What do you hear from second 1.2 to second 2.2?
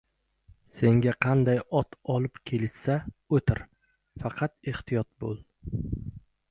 qanday ot